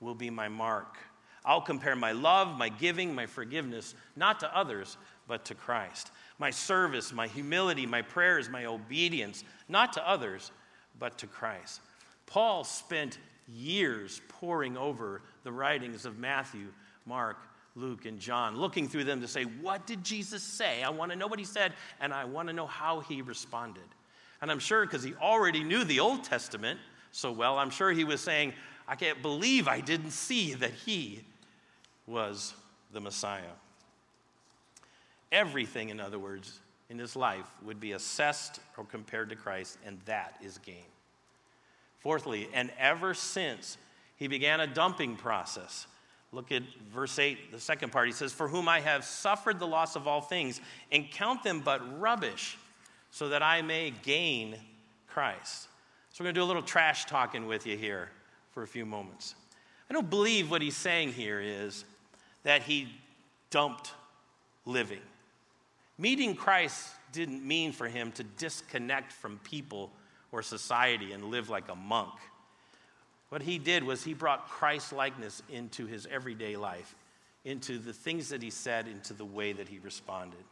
[0.00, 0.96] will be my mark.
[1.44, 4.96] I'll compare my love, my giving, my forgiveness, not to others,
[5.28, 6.10] but to Christ.
[6.38, 10.50] My service, my humility, my prayers, my obedience, not to others,
[10.98, 11.80] but to Christ.
[12.26, 16.66] Paul spent years poring over the writings of Matthew,
[17.06, 17.38] Mark,
[17.76, 20.82] Luke, and John, looking through them to say, What did Jesus say?
[20.82, 23.84] I want to know what he said, and I want to know how he responded.
[24.42, 26.80] And I'm sure because he already knew the Old Testament
[27.16, 28.52] so well, I'm sure he was saying,
[28.86, 31.22] I can't believe I didn't see that he
[32.06, 32.52] was
[32.92, 33.54] the Messiah.
[35.32, 36.60] Everything, in other words,
[36.90, 40.84] in his life would be assessed or compared to Christ, and that is gain.
[42.00, 43.78] Fourthly, and ever since
[44.16, 45.86] he began a dumping process.
[46.32, 46.62] Look at
[46.92, 48.06] verse 8, the second part.
[48.06, 50.60] He says, For whom I have suffered the loss of all things,
[50.90, 52.58] and count them but rubbish,
[53.10, 54.56] so that I may gain
[55.06, 55.68] Christ.
[56.10, 58.10] So we're going to do a little trash talking with you here
[58.50, 59.34] for a few moments.
[59.88, 61.84] I don't believe what he's saying here is
[62.42, 62.88] that he
[63.50, 63.92] dumped
[64.64, 65.00] living.
[65.98, 69.90] Meeting Christ didn't mean for him to disconnect from people
[70.32, 72.12] or society and live like a monk.
[73.28, 76.94] What he did was he brought Christ likeness into his everyday life,
[77.44, 80.44] into the things that he said, into the way that he responded.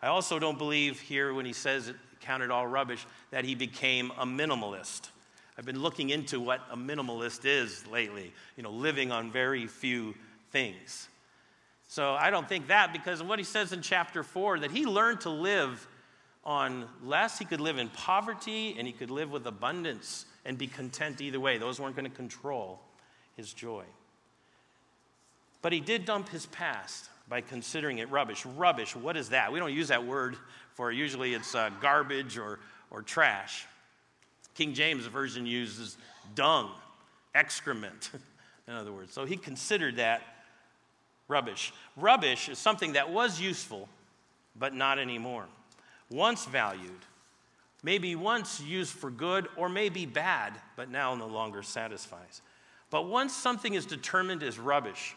[0.00, 4.10] I also don't believe here when he says it counted all rubbish that he became
[4.18, 5.10] a minimalist.
[5.58, 10.14] I've been looking into what a minimalist is lately, you know, living on very few
[10.50, 11.08] things.
[11.88, 14.86] So I don't think that because of what he says in chapter 4 that he
[14.86, 15.86] learned to live
[16.44, 17.38] on less.
[17.38, 21.38] He could live in poverty and he could live with abundance and be content either
[21.38, 21.58] way.
[21.58, 22.80] Those weren't going to control
[23.36, 23.84] his joy.
[25.62, 28.44] But he did dump his past by considering it rubbish.
[28.44, 29.52] Rubbish, what is that?
[29.52, 30.36] We don't use that word
[30.74, 32.58] for usually it's uh, garbage or,
[32.90, 33.66] or trash.
[34.54, 35.98] King James Version uses
[36.34, 36.70] dung,
[37.34, 38.10] excrement,
[38.66, 39.12] in other words.
[39.12, 40.22] So he considered that
[41.28, 41.72] rubbish.
[41.96, 43.88] Rubbish is something that was useful,
[44.56, 45.44] but not anymore
[46.10, 47.04] once valued,
[47.82, 52.42] maybe once used for good or maybe bad, but now no longer satisfies.
[52.90, 55.14] But once something is determined as rubbish,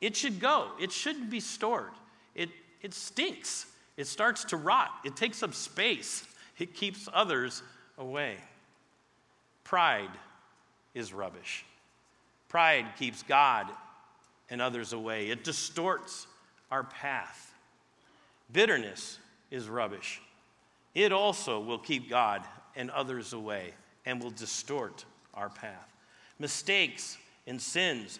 [0.00, 0.68] it should go.
[0.80, 1.92] It shouldn't be stored.
[2.34, 2.50] It,
[2.82, 3.66] it stinks.
[3.96, 4.90] It starts to rot.
[5.04, 6.26] It takes up space.
[6.58, 7.62] It keeps others
[7.98, 8.36] away.
[9.64, 10.10] Pride
[10.94, 11.64] is rubbish.
[12.48, 13.66] Pride keeps God
[14.50, 15.30] and others away.
[15.30, 16.26] It distorts
[16.70, 17.52] our path.
[18.52, 19.18] Bitterness
[19.50, 20.20] is rubbish
[20.94, 22.42] it also will keep God
[22.76, 23.72] and others away
[24.06, 25.04] and will distort
[25.34, 25.92] our path.
[26.38, 28.18] Mistakes and sins,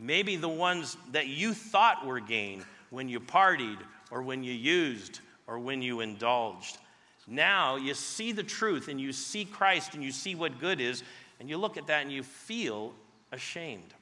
[0.00, 3.78] maybe the ones that you thought were gain when you partied
[4.10, 6.78] or when you used or when you indulged.
[7.26, 11.02] Now you see the truth and you see Christ and you see what good is,
[11.40, 12.92] and you look at that and you feel
[13.32, 13.94] ashamed.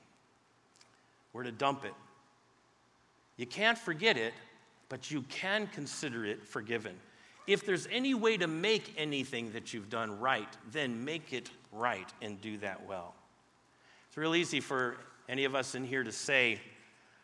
[1.33, 1.95] Where to dump it.
[3.37, 4.35] You can't forget it,
[4.89, 6.95] but you can consider it forgiven.
[7.47, 12.11] If there's any way to make anything that you've done right, then make it right
[12.23, 13.15] and do that well.
[14.09, 14.97] It's real easy for
[15.29, 16.61] any of us in here to say,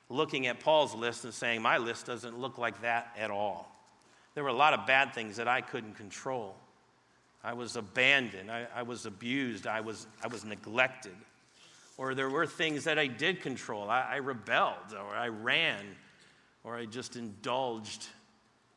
[0.08, 3.74] looking at Paul's list and saying, My list doesn't look like that at all.
[4.34, 6.56] There were a lot of bad things that I couldn't control.
[7.42, 11.16] I was abandoned, I, I was abused, I was, I was neglected.
[11.96, 13.88] Or there were things that I did control.
[13.88, 15.84] I, I rebelled, or I ran,
[16.64, 18.08] or I just indulged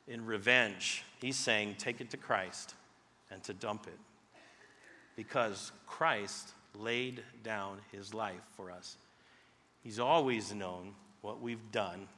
[0.07, 1.03] in revenge.
[1.23, 2.75] He's saying, take it to Christ
[3.31, 3.97] and to dump it.
[5.15, 8.97] Because Christ laid down his life for us.
[9.85, 12.09] He's always known what we've done,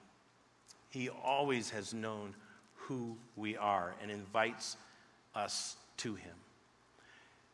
[0.89, 2.33] he always has known
[2.73, 4.75] who we are and invites
[5.35, 6.33] us to him.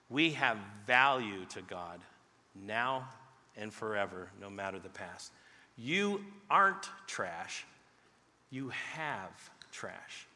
[0.09, 1.99] We have value to God
[2.55, 3.09] now
[3.57, 5.33] and forever, no matter the past.
[5.77, 7.65] You aren't trash,
[8.51, 10.27] you have trash.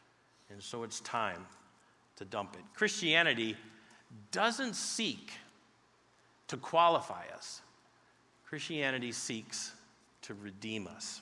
[0.49, 1.45] And so it's time
[2.17, 2.63] to dump it.
[2.73, 3.55] Christianity
[4.31, 5.31] doesn't seek
[6.47, 7.62] to qualify us,
[8.47, 9.73] Christianity seeks
[10.21, 11.21] to redeem us.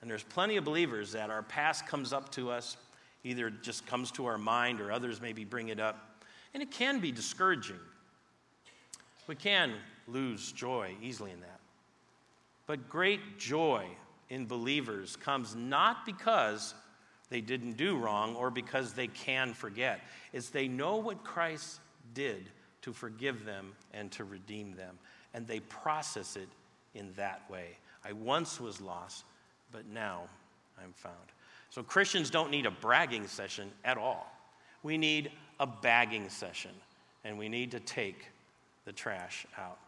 [0.00, 2.76] And there's plenty of believers that our past comes up to us,
[3.24, 6.22] either it just comes to our mind or others maybe bring it up.
[6.54, 7.78] And it can be discouraging.
[9.26, 9.74] We can
[10.08, 11.60] lose joy easily in that.
[12.66, 13.86] But great joy
[14.28, 16.74] in believers comes not because
[17.30, 20.00] they didn't do wrong or because they can forget.
[20.32, 21.80] It's they know what Christ
[22.12, 22.50] did
[22.82, 24.98] to forgive them and to redeem them,
[25.32, 26.48] and they process it
[26.94, 27.76] in that way.
[28.04, 29.24] I once was lost,
[29.70, 30.22] but now
[30.82, 31.14] I'm found.
[31.70, 34.32] So Christians don't need a bragging session at all.
[34.82, 36.72] We need a bagging session,
[37.24, 38.30] and we need to take
[38.86, 39.78] the trash out.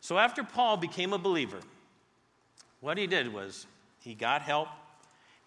[0.00, 1.60] So after Paul became a believer,
[2.80, 3.66] what he did was
[4.00, 4.68] he got help.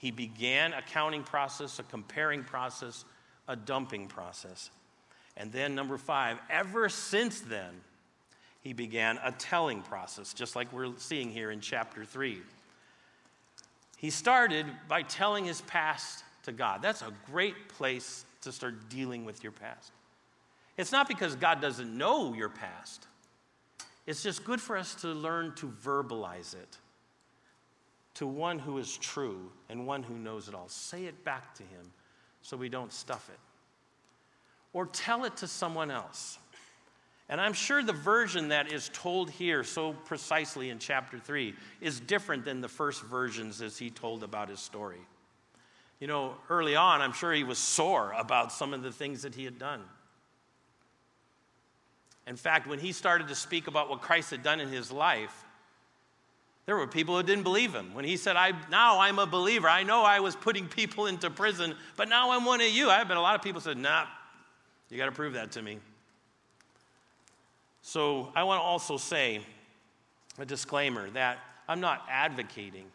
[0.04, 3.06] He began a counting process, a comparing process,
[3.48, 4.70] a dumping process.
[5.38, 7.72] And then, number five, ever since then,
[8.60, 12.42] he began a telling process, just like we're seeing here in chapter three.
[13.96, 16.82] He started by telling his past to God.
[16.82, 19.94] That's a great place to start dealing with your past.
[20.76, 23.08] It's not because God doesn't know your past,
[24.06, 26.78] it's just good for us to learn to verbalize it
[28.16, 30.68] to one who is true and one who knows it all.
[30.68, 31.92] Say it back to him
[32.42, 33.40] so we don't stuff it.
[34.74, 36.38] Or tell it to someone else.
[37.30, 42.00] And I'm sure the version that is told here so precisely in chapter 3 is
[42.00, 45.00] different than the first versions as he told about his story.
[46.00, 49.36] You know, early on, I'm sure he was sore about some of the things that
[49.36, 49.82] he had done.
[52.28, 55.46] In fact, when he started to speak about what Christ had done in his life,
[56.66, 57.94] there were people who didn't believe him.
[57.94, 61.30] When he said, I, Now I'm a believer, I know I was putting people into
[61.30, 62.90] prison, but now I'm one of you.
[62.90, 64.06] I bet a lot of people said, Nah,
[64.90, 65.80] you got to prove that to me.
[67.82, 69.42] So I want to also say
[70.40, 72.86] a disclaimer that I'm not advocating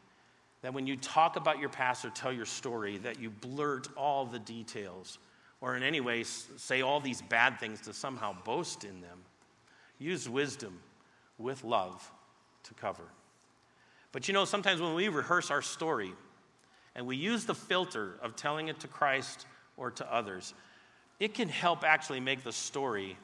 [0.62, 4.24] that when you talk about your past or tell your story, that you blurt all
[4.24, 5.18] the details
[5.60, 9.18] or in any way say all these bad things to somehow boast in them.
[9.98, 10.78] Use wisdom
[11.36, 12.10] with love
[12.64, 13.04] to cover.
[14.12, 16.12] But you know, sometimes when we rehearse our story
[16.94, 20.54] and we use the filter of telling it to Christ or to others,
[21.20, 23.16] it can help actually make the story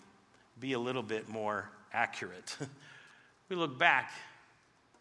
[0.61, 2.57] be a little bit more accurate.
[3.49, 4.12] we look back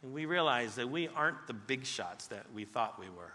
[0.01, 3.33] and we realize that we aren't the big shots that we thought we were.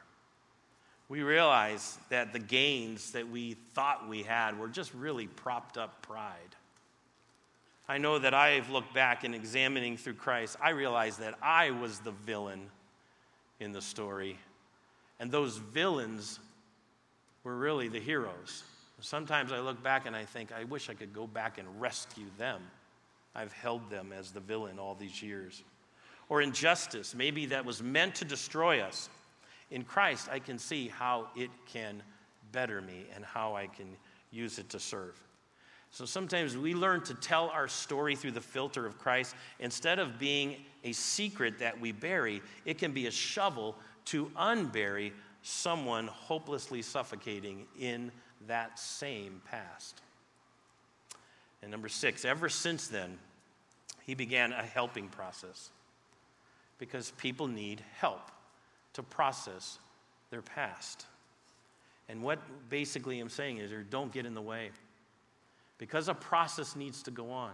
[1.09, 6.03] We realize that the gains that we thought we had were just really propped up
[6.03, 6.55] pride.
[7.89, 12.01] I know that I've looked back and examining through Christ, I realize that I was
[12.01, 12.71] the villain
[13.61, 14.39] in the story.
[15.19, 16.39] And those villains
[17.45, 18.63] were really the heroes.
[19.01, 22.27] Sometimes I look back and I think, I wish I could go back and rescue
[22.37, 22.61] them.
[23.35, 25.63] I've held them as the villain all these years.
[26.29, 29.09] Or injustice, maybe that was meant to destroy us.
[29.71, 32.03] In Christ, I can see how it can
[32.53, 33.97] better me and how I can
[34.31, 35.19] use it to serve.
[35.91, 39.35] So sometimes we learn to tell our story through the filter of Christ.
[39.59, 43.75] Instead of being a secret that we bury, it can be a shovel
[44.07, 48.13] to unbury someone hopelessly suffocating in
[48.47, 50.03] that same past.
[51.63, 53.19] And number six, ever since then,
[54.05, 55.71] he began a helping process
[56.79, 58.31] because people need help
[58.93, 59.79] to process
[60.31, 61.07] their past.
[62.09, 64.71] And what basically I'm saying is, don't get in the way
[65.79, 67.53] because a process needs to go on.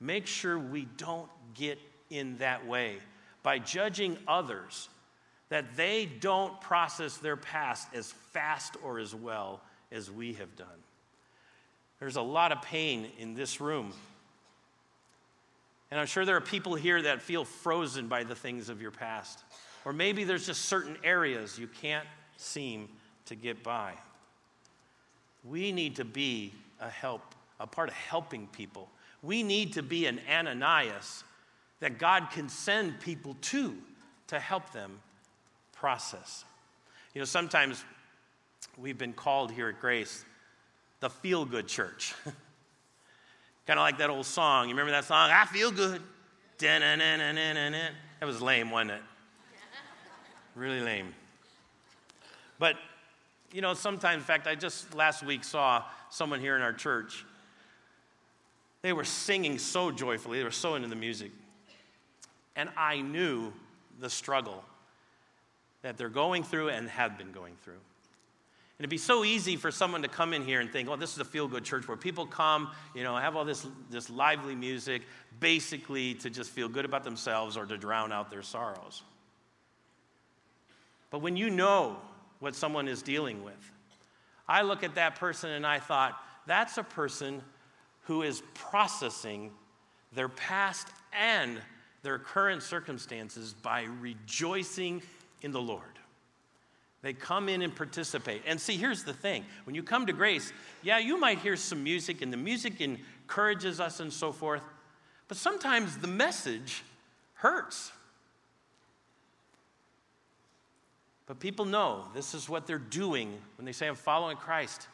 [0.00, 1.78] Make sure we don't get
[2.10, 2.98] in that way
[3.42, 4.88] by judging others
[5.48, 9.60] that they don't process their past as fast or as well
[9.92, 10.66] as we have done.
[12.00, 13.92] There's a lot of pain in this room.
[15.90, 18.90] And I'm sure there are people here that feel frozen by the things of your
[18.90, 19.44] past.
[19.84, 22.88] Or maybe there's just certain areas you can't seem
[23.26, 23.92] to get by.
[25.44, 28.88] We need to be a help, a part of helping people.
[29.22, 31.24] We need to be an Ananias
[31.80, 33.74] that God can send people to
[34.28, 35.00] to help them
[35.72, 36.44] process.
[37.14, 37.84] You know, sometimes
[38.78, 40.24] we've been called here at Grace
[41.00, 42.14] the feel good church.
[43.66, 44.68] kind of like that old song.
[44.68, 45.30] You remember that song?
[45.30, 46.00] I feel good.
[46.58, 49.02] That was lame, wasn't it?
[50.54, 51.12] Really lame.
[52.58, 52.76] But,
[53.52, 57.26] you know, sometimes, in fact, I just last week saw someone here in our church.
[58.84, 61.32] They were singing so joyfully, they were so into the music.
[62.54, 63.50] And I knew
[63.98, 64.62] the struggle
[65.80, 67.72] that they're going through and have been going through.
[67.72, 71.14] And it'd be so easy for someone to come in here and think, oh, this
[71.14, 74.54] is a feel good church where people come, you know, have all this, this lively
[74.54, 75.00] music,
[75.40, 79.00] basically to just feel good about themselves or to drown out their sorrows.
[81.10, 81.96] But when you know
[82.38, 83.72] what someone is dealing with,
[84.46, 87.40] I look at that person and I thought, that's a person
[88.04, 89.50] who is processing
[90.12, 91.60] their past and
[92.02, 95.02] their current circumstances by rejoicing
[95.42, 95.82] in the Lord.
[97.02, 98.42] They come in and participate.
[98.46, 100.52] And see, here's the thing when you come to grace,
[100.82, 104.62] yeah, you might hear some music, and the music encourages us and so forth,
[105.28, 106.82] but sometimes the message
[107.34, 107.92] hurts.
[111.26, 114.88] But people know this is what they're doing when they say, I'm following Christ.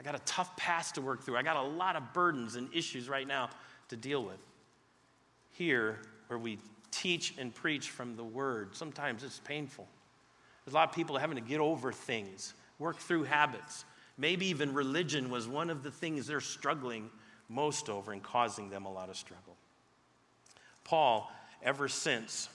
[0.00, 1.36] I got a tough past to work through.
[1.36, 3.50] I got a lot of burdens and issues right now
[3.90, 4.38] to deal with.
[5.52, 5.98] Here,
[6.28, 6.58] where we
[6.90, 9.86] teach and preach from the Word, sometimes it's painful.
[10.64, 13.84] There's a lot of people having to get over things, work through habits.
[14.16, 17.10] Maybe even religion was one of the things they're struggling
[17.50, 19.56] most over and causing them a lot of struggle.
[20.82, 21.30] Paul,
[21.62, 22.48] ever since,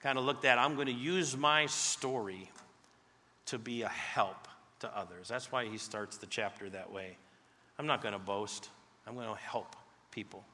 [0.00, 2.50] kind of looked at I'm going to use my story
[3.46, 4.46] to be a help
[4.80, 5.28] to others.
[5.28, 7.16] That's why he starts the chapter that way.
[7.78, 8.70] I'm not going to boast,
[9.06, 9.76] I'm going to help
[10.10, 10.44] people.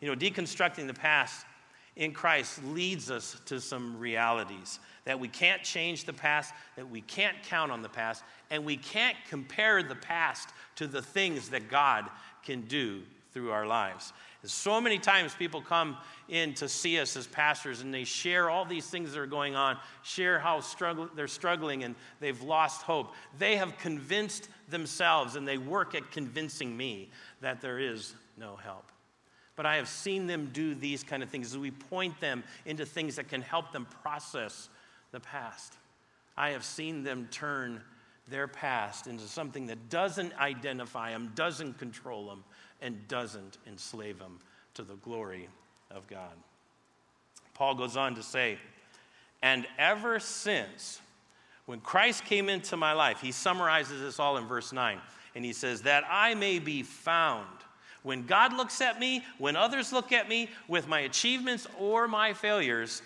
[0.00, 1.46] You know, deconstructing the past
[1.96, 7.00] in Christ leads us to some realities that we can't change the past, that we
[7.02, 11.70] can't count on the past, and we can't compare the past to the things that
[11.70, 12.06] God
[12.42, 13.02] can do
[13.32, 14.12] through our lives.
[14.46, 15.96] So many times people come
[16.28, 19.54] in to see us as pastors and they share all these things that are going
[19.54, 23.12] on, share how struggle, they're struggling and they've lost hope.
[23.38, 28.90] They have convinced themselves and they work at convincing me that there is no help.
[29.56, 32.84] But I have seen them do these kind of things as we point them into
[32.84, 34.68] things that can help them process
[35.12, 35.74] the past.
[36.36, 37.80] I have seen them turn
[38.26, 42.42] their past into something that doesn't identify them, doesn't control them,
[42.84, 44.38] and doesn't enslave him
[44.74, 45.48] to the glory
[45.90, 46.32] of God.
[47.54, 48.58] Paul goes on to say,
[49.42, 51.00] and ever since
[51.66, 54.98] when Christ came into my life, he summarizes this all in verse 9,
[55.34, 57.46] and he says, That I may be found
[58.02, 62.34] when God looks at me, when others look at me with my achievements or my
[62.34, 63.00] failures,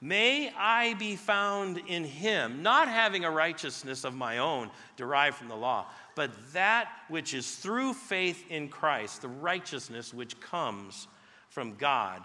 [0.00, 5.48] may I be found in Him, not having a righteousness of my own derived from
[5.48, 11.08] the law, but that which is through faith in Christ, the righteousness which comes
[11.48, 12.22] from God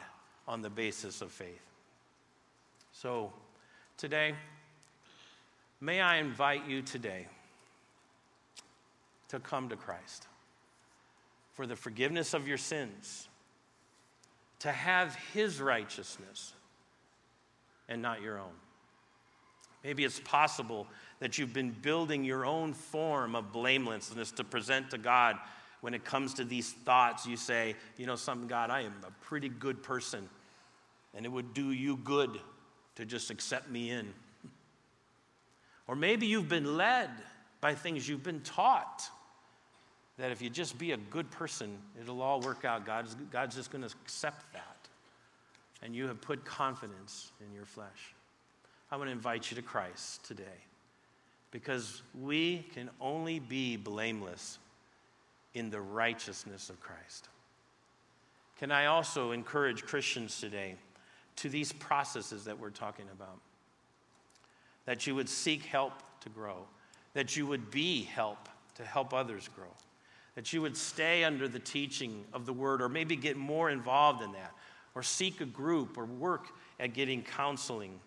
[0.47, 1.61] on the basis of faith.
[2.91, 3.34] So,
[3.97, 4.36] today,
[5.82, 7.28] may I invite you today
[9.30, 10.28] to come to Christ
[11.53, 13.28] for the forgiveness of your sins,
[14.59, 16.53] to have His righteousness
[17.89, 18.53] and not your own.
[19.83, 20.88] Maybe it's possible
[21.19, 25.38] that you've been building your own form of blamelessness to present to God
[25.81, 27.27] when it comes to these thoughts.
[27.27, 30.27] You say, you know, something, God, I am a pretty good person,
[31.13, 32.39] and it would do you good
[32.95, 34.11] to just accept me in.
[35.88, 37.11] Or maybe you've been led
[37.61, 39.03] by things you've been taught
[40.17, 42.86] that if you just be a good person, it'll all work out.
[42.86, 44.74] God's, God's just going to accept that.
[45.82, 48.15] And you have put confidence in your flesh.
[48.91, 50.43] I want to invite you to Christ today
[51.51, 54.57] because we can only be blameless
[55.53, 57.30] in the righteousness of Christ.
[58.59, 60.76] Can I also encourage Christians today
[61.38, 63.39] to these processes that we're talking about?
[64.86, 66.65] That you would seek help to grow,
[67.13, 69.71] that you would be help to help others grow
[70.36, 74.21] that you would stay under the teaching of the word, or maybe get more involved
[74.21, 74.53] in that,
[74.95, 76.47] or seek a group, or work
[76.79, 77.99] at getting counseling.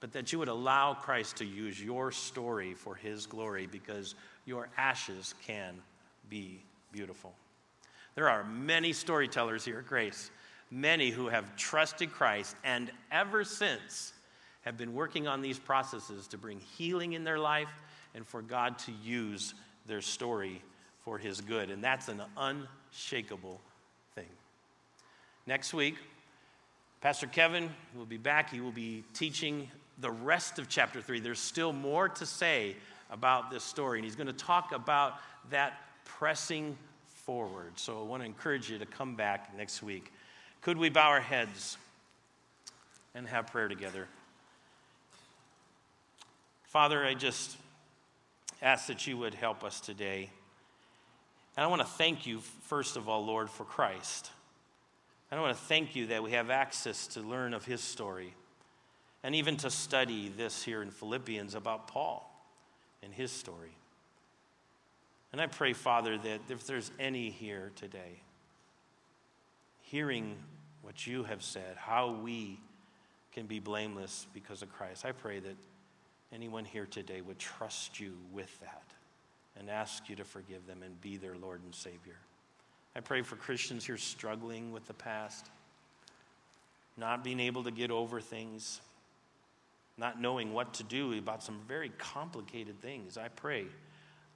[0.00, 4.14] But that you would allow Christ to use your story for his glory because
[4.46, 5.74] your ashes can
[6.30, 6.62] be
[6.92, 7.34] beautiful.
[8.14, 10.30] There are many storytellers here at Grace,
[10.70, 14.12] many who have trusted Christ and ever since
[14.62, 17.68] have been working on these processes to bring healing in their life
[18.14, 19.54] and for God to use
[19.86, 20.62] their story
[21.04, 21.70] for his good.
[21.70, 23.60] And that's an unshakable.
[25.46, 25.96] Next week,
[27.02, 28.50] Pastor Kevin will be back.
[28.50, 29.68] He will be teaching
[29.98, 31.20] the rest of chapter 3.
[31.20, 32.76] There's still more to say
[33.10, 35.18] about this story, and he's going to talk about
[35.50, 36.78] that pressing
[37.08, 37.72] forward.
[37.78, 40.10] So I want to encourage you to come back next week.
[40.62, 41.76] Could we bow our heads
[43.14, 44.08] and have prayer together?
[46.64, 47.58] Father, I just
[48.62, 50.30] ask that you would help us today.
[51.54, 54.30] And I want to thank you, first of all, Lord, for Christ.
[55.38, 58.34] I want to thank you that we have access to learn of his story
[59.22, 62.30] and even to study this here in Philippians about Paul
[63.02, 63.74] and his story.
[65.32, 68.20] And I pray, Father, that if there's any here today
[69.82, 70.36] hearing
[70.82, 72.60] what you have said, how we
[73.32, 75.56] can be blameless because of Christ, I pray that
[76.32, 78.84] anyone here today would trust you with that
[79.58, 82.18] and ask you to forgive them and be their Lord and Savior.
[82.96, 85.50] I pray for Christians here struggling with the past,
[86.96, 88.80] not being able to get over things,
[89.98, 93.18] not knowing what to do about some very complicated things.
[93.18, 93.66] I pray,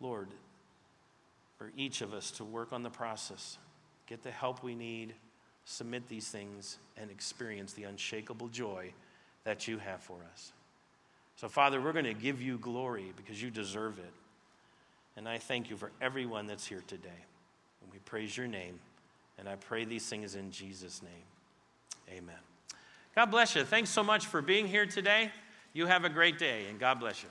[0.01, 0.29] Lord,
[1.57, 3.59] for each of us to work on the process,
[4.07, 5.15] get the help we need,
[5.65, 8.93] submit these things, and experience the unshakable joy
[9.45, 10.53] that you have for us.
[11.37, 14.13] So, Father, we're going to give you glory because you deserve it.
[15.17, 17.25] And I thank you for everyone that's here today.
[17.83, 18.79] And we praise your name.
[19.39, 22.19] And I pray these things in Jesus' name.
[22.19, 22.35] Amen.
[23.15, 23.65] God bless you.
[23.65, 25.31] Thanks so much for being here today.
[25.73, 27.29] You have a great day, and God bless you.